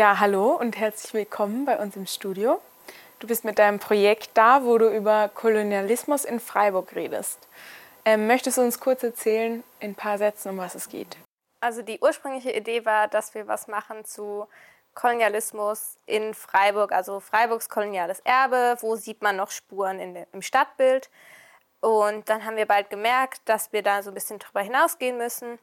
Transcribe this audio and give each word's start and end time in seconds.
Ja, 0.00 0.18
hallo 0.18 0.52
und 0.52 0.78
herzlich 0.78 1.12
willkommen 1.12 1.66
bei 1.66 1.76
uns 1.76 1.94
im 1.94 2.06
Studio. 2.06 2.58
Du 3.18 3.26
bist 3.26 3.44
mit 3.44 3.58
deinem 3.58 3.78
Projekt 3.78 4.30
da, 4.32 4.64
wo 4.64 4.78
du 4.78 4.88
über 4.88 5.28
Kolonialismus 5.28 6.24
in 6.24 6.40
Freiburg 6.40 6.96
redest. 6.96 7.46
Ähm, 8.06 8.26
möchtest 8.26 8.56
du 8.56 8.62
uns 8.62 8.80
kurz 8.80 9.02
erzählen, 9.02 9.62
in 9.78 9.90
ein 9.90 9.94
paar 9.94 10.16
Sätzen, 10.16 10.52
um 10.52 10.56
was 10.56 10.74
es 10.74 10.88
geht? 10.88 11.18
Also 11.60 11.82
die 11.82 11.98
ursprüngliche 12.00 12.50
Idee 12.50 12.86
war, 12.86 13.08
dass 13.08 13.34
wir 13.34 13.46
was 13.46 13.68
machen 13.68 14.06
zu 14.06 14.48
Kolonialismus 14.94 15.98
in 16.06 16.32
Freiburg, 16.32 16.92
also 16.92 17.20
Freiburgs 17.20 17.68
koloniales 17.68 18.20
Erbe, 18.20 18.78
wo 18.80 18.96
sieht 18.96 19.20
man 19.20 19.36
noch 19.36 19.50
Spuren 19.50 20.00
in, 20.00 20.24
im 20.32 20.40
Stadtbild. 20.40 21.10
Und 21.80 22.26
dann 22.30 22.46
haben 22.46 22.56
wir 22.56 22.64
bald 22.64 22.88
gemerkt, 22.88 23.42
dass 23.44 23.70
wir 23.74 23.82
da 23.82 24.02
so 24.02 24.12
ein 24.12 24.14
bisschen 24.14 24.38
drüber 24.38 24.62
hinausgehen 24.62 25.18
müssen, 25.18 25.58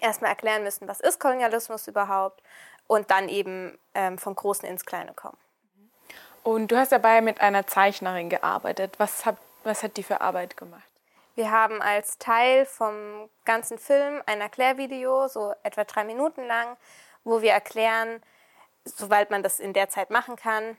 erstmal 0.00 0.30
erklären 0.30 0.62
müssen, 0.62 0.86
was 0.86 1.00
ist 1.00 1.18
Kolonialismus 1.18 1.88
überhaupt 1.88 2.40
und 2.86 3.10
dann 3.10 3.28
eben 3.28 3.78
ähm, 3.94 4.18
vom 4.18 4.34
Großen 4.34 4.68
ins 4.68 4.84
Kleine 4.84 5.12
kommen. 5.14 5.38
Und 6.42 6.70
du 6.70 6.76
hast 6.76 6.92
dabei 6.92 7.22
mit 7.22 7.40
einer 7.40 7.66
Zeichnerin 7.66 8.28
gearbeitet. 8.28 8.94
Was 8.98 9.24
hat, 9.24 9.38
was 9.62 9.82
hat 9.82 9.96
die 9.96 10.02
für 10.02 10.20
Arbeit 10.20 10.56
gemacht? 10.56 10.82
Wir 11.34 11.50
haben 11.50 11.82
als 11.82 12.18
Teil 12.18 12.64
vom 12.66 13.28
ganzen 13.44 13.78
Film 13.78 14.22
ein 14.26 14.40
Erklärvideo, 14.40 15.26
so 15.26 15.52
etwa 15.62 15.84
drei 15.84 16.04
Minuten 16.04 16.46
lang, 16.46 16.76
wo 17.24 17.42
wir 17.42 17.52
erklären, 17.52 18.22
soweit 18.84 19.30
man 19.30 19.42
das 19.42 19.58
in 19.58 19.72
der 19.72 19.88
Zeit 19.88 20.10
machen 20.10 20.36
kann, 20.36 20.76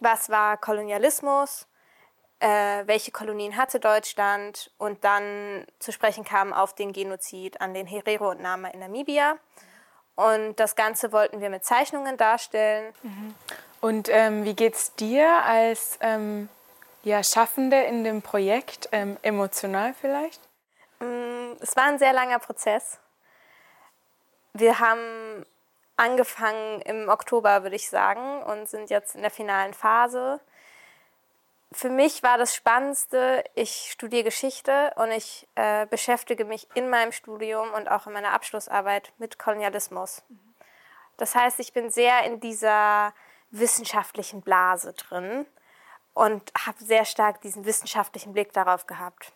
was 0.00 0.28
war 0.28 0.58
Kolonialismus, 0.58 1.66
äh, 2.40 2.86
welche 2.86 3.10
Kolonien 3.10 3.56
hatte 3.56 3.80
Deutschland 3.80 4.70
und 4.78 5.02
dann 5.02 5.66
zu 5.78 5.92
sprechen 5.92 6.24
kam 6.24 6.52
auf 6.52 6.74
den 6.74 6.92
Genozid 6.92 7.60
an 7.60 7.74
den 7.74 7.86
Herero 7.86 8.30
und 8.30 8.40
Nama 8.40 8.68
in 8.68 8.80
Namibia. 8.80 9.38
Und 10.16 10.56
das 10.60 10.76
Ganze 10.76 11.12
wollten 11.12 11.40
wir 11.40 11.50
mit 11.50 11.64
Zeichnungen 11.64 12.16
darstellen. 12.16 12.92
Mhm. 13.02 13.34
Und 13.80 14.08
ähm, 14.08 14.44
wie 14.44 14.66
es 14.66 14.94
dir 14.94 15.28
als 15.44 15.98
ähm, 16.00 16.48
ja, 17.02 17.22
Schaffende 17.22 17.82
in 17.82 18.04
dem 18.04 18.22
Projekt, 18.22 18.88
ähm, 18.92 19.16
emotional 19.22 19.94
vielleicht? 20.00 20.40
Mm, 21.00 21.52
es 21.60 21.76
war 21.76 21.84
ein 21.84 21.98
sehr 21.98 22.12
langer 22.12 22.38
Prozess. 22.38 22.98
Wir 24.52 24.78
haben 24.78 25.44
angefangen 25.96 26.80
im 26.82 27.08
Oktober, 27.08 27.62
würde 27.62 27.76
ich 27.76 27.90
sagen, 27.90 28.42
und 28.44 28.68
sind 28.68 28.90
jetzt 28.90 29.16
in 29.16 29.22
der 29.22 29.30
finalen 29.30 29.74
Phase. 29.74 30.40
Für 31.74 31.90
mich 31.90 32.22
war 32.22 32.38
das 32.38 32.54
Spannendste, 32.54 33.42
ich 33.56 33.90
studiere 33.90 34.22
Geschichte 34.22 34.92
und 34.94 35.10
ich 35.10 35.48
äh, 35.56 35.86
beschäftige 35.86 36.44
mich 36.44 36.68
in 36.74 36.88
meinem 36.88 37.10
Studium 37.10 37.72
und 37.72 37.90
auch 37.90 38.06
in 38.06 38.12
meiner 38.12 38.30
Abschlussarbeit 38.30 39.12
mit 39.18 39.40
Kolonialismus. 39.40 40.22
Das 41.16 41.34
heißt, 41.34 41.58
ich 41.58 41.72
bin 41.72 41.90
sehr 41.90 42.22
in 42.26 42.38
dieser 42.38 43.12
wissenschaftlichen 43.50 44.40
Blase 44.40 44.92
drin 44.92 45.46
und 46.14 46.52
habe 46.64 46.82
sehr 46.82 47.04
stark 47.04 47.40
diesen 47.40 47.64
wissenschaftlichen 47.64 48.32
Blick 48.32 48.52
darauf 48.52 48.86
gehabt. 48.86 49.32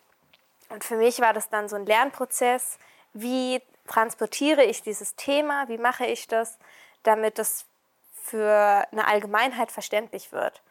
Und 0.69 0.85
für 0.85 0.95
mich 0.95 1.19
war 1.19 1.33
das 1.33 1.49
dann 1.49 1.67
so 1.67 1.75
ein 1.75 1.85
Lernprozess, 1.85 2.79
wie 3.11 3.61
transportiere 3.85 4.63
ich 4.63 4.81
dieses 4.81 5.17
Thema, 5.17 5.67
wie 5.67 5.77
mache 5.77 6.05
ich 6.05 6.25
das, 6.27 6.57
damit 7.03 7.37
das 7.37 7.65
für 8.23 8.87
eine 8.93 9.07
Allgemeinheit 9.07 9.73
verständlich 9.73 10.31
wird. 10.31 10.61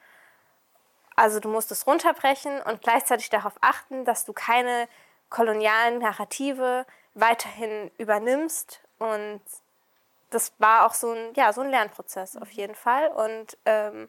Also 1.18 1.40
du 1.40 1.48
musst 1.48 1.72
es 1.72 1.84
runterbrechen 1.88 2.62
und 2.62 2.80
gleichzeitig 2.80 3.28
darauf 3.28 3.54
achten, 3.60 4.04
dass 4.04 4.24
du 4.24 4.32
keine 4.32 4.88
kolonialen 5.30 5.98
Narrative 5.98 6.86
weiterhin 7.14 7.90
übernimmst 7.98 8.80
und 9.00 9.40
das 10.30 10.52
war 10.58 10.86
auch 10.86 10.94
so 10.94 11.10
ein, 11.10 11.34
ja, 11.34 11.52
so 11.52 11.62
ein 11.62 11.70
Lernprozess 11.70 12.36
auf 12.36 12.52
jeden 12.52 12.76
Fall. 12.76 13.08
Und 13.08 13.58
ähm, 13.64 14.08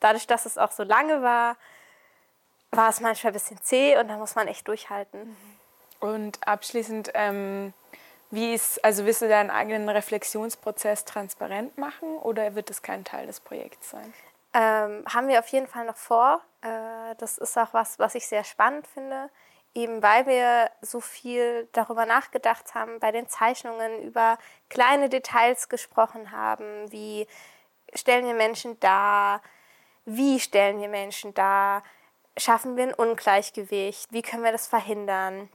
dadurch, 0.00 0.26
dass 0.26 0.46
es 0.46 0.58
auch 0.58 0.72
so 0.72 0.82
lange 0.82 1.22
war, 1.22 1.56
war 2.72 2.88
es 2.88 2.98
manchmal 2.98 3.30
ein 3.30 3.34
bisschen 3.34 3.62
zäh 3.62 3.96
und 3.96 4.08
da 4.08 4.16
muss 4.16 4.34
man 4.34 4.48
echt 4.48 4.66
durchhalten. 4.66 5.36
Und 6.00 6.44
abschließend, 6.44 7.12
ähm, 7.14 7.72
wie 8.32 8.52
ist, 8.52 8.84
also 8.84 9.06
willst 9.06 9.22
du 9.22 9.28
deinen 9.28 9.50
eigenen 9.50 9.88
Reflexionsprozess 9.88 11.04
transparent 11.04 11.78
machen 11.78 12.16
oder 12.18 12.56
wird 12.56 12.68
es 12.68 12.82
kein 12.82 13.04
Teil 13.04 13.28
des 13.28 13.38
Projekts 13.38 13.90
sein? 13.90 14.12
Ähm, 14.54 15.04
haben 15.12 15.28
wir 15.28 15.38
auf 15.38 15.48
jeden 15.48 15.66
Fall 15.66 15.84
noch 15.84 15.96
vor. 15.96 16.40
Äh, 16.62 17.14
das 17.18 17.38
ist 17.38 17.56
auch 17.58 17.72
was, 17.74 17.98
was 17.98 18.14
ich 18.14 18.26
sehr 18.26 18.44
spannend 18.44 18.86
finde. 18.86 19.30
Eben 19.74 20.02
weil 20.02 20.26
wir 20.26 20.70
so 20.80 21.00
viel 21.00 21.68
darüber 21.72 22.06
nachgedacht 22.06 22.74
haben, 22.74 22.98
bei 23.00 23.12
den 23.12 23.28
Zeichnungen 23.28 24.02
über 24.02 24.38
kleine 24.70 25.08
Details 25.08 25.68
gesprochen 25.68 26.32
haben, 26.32 26.90
wie 26.90 27.26
stellen 27.94 28.26
wir 28.26 28.34
Menschen 28.34 28.80
dar, 28.80 29.42
wie 30.04 30.40
stellen 30.40 30.80
wir 30.80 30.88
Menschen 30.88 31.34
dar, 31.34 31.82
schaffen 32.36 32.76
wir 32.76 32.84
ein 32.84 32.94
Ungleichgewicht, 32.94 34.12
wie 34.12 34.22
können 34.22 34.42
wir 34.42 34.52
das 34.52 34.66
verhindern, 34.66 35.50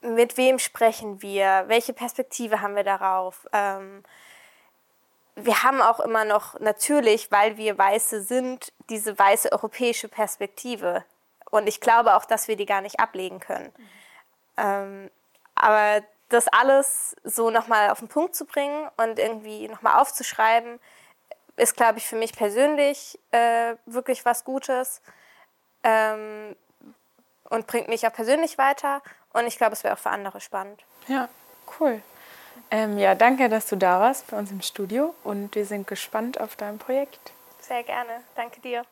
mit 0.00 0.36
wem 0.36 0.58
sprechen 0.58 1.22
wir, 1.22 1.64
welche 1.66 1.92
Perspektive 1.92 2.60
haben 2.60 2.76
wir 2.76 2.84
darauf. 2.84 3.46
Ähm, 3.52 4.02
wir 5.44 5.62
haben 5.62 5.80
auch 5.80 6.00
immer 6.00 6.24
noch 6.24 6.58
natürlich, 6.60 7.30
weil 7.30 7.56
wir 7.56 7.78
Weiße 7.78 8.22
sind, 8.22 8.72
diese 8.88 9.18
weiße 9.18 9.52
europäische 9.52 10.08
Perspektive 10.08 11.04
und 11.50 11.66
ich 11.66 11.80
glaube 11.80 12.14
auch, 12.14 12.24
dass 12.24 12.48
wir 12.48 12.56
die 12.56 12.66
gar 12.66 12.80
nicht 12.80 13.00
ablegen 13.00 13.40
können. 13.40 13.72
Mhm. 13.76 13.88
Ähm, 14.56 15.10
aber 15.54 16.04
das 16.28 16.48
alles 16.48 17.16
so 17.24 17.50
nochmal 17.50 17.90
auf 17.90 18.00
den 18.00 18.08
Punkt 18.08 18.34
zu 18.34 18.44
bringen 18.44 18.88
und 18.96 19.18
irgendwie 19.18 19.68
nochmal 19.68 20.00
aufzuschreiben, 20.00 20.78
ist, 21.56 21.76
glaube 21.76 21.98
ich, 21.98 22.06
für 22.06 22.16
mich 22.16 22.32
persönlich 22.32 23.18
äh, 23.32 23.74
wirklich 23.86 24.24
was 24.24 24.44
Gutes 24.44 25.00
ähm, 25.82 26.54
und 27.44 27.66
bringt 27.66 27.88
mich 27.88 28.06
auch 28.06 28.12
persönlich 28.12 28.58
weiter. 28.58 29.02
Und 29.32 29.46
ich 29.46 29.56
glaube, 29.56 29.72
es 29.72 29.84
wäre 29.84 29.94
auch 29.94 29.98
für 29.98 30.10
andere 30.10 30.40
spannend. 30.40 30.82
Ja, 31.08 31.28
cool. 31.80 32.02
Ähm, 32.70 32.98
ja, 32.98 33.14
danke, 33.14 33.48
dass 33.48 33.66
du 33.66 33.76
da 33.76 34.00
warst 34.00 34.30
bei 34.30 34.38
uns 34.38 34.50
im 34.50 34.60
Studio 34.60 35.14
und 35.24 35.54
wir 35.54 35.64
sind 35.64 35.86
gespannt 35.86 36.40
auf 36.40 36.56
dein 36.56 36.78
Projekt. 36.78 37.32
Sehr 37.60 37.82
gerne. 37.82 38.22
Danke 38.34 38.60
dir. 38.60 38.84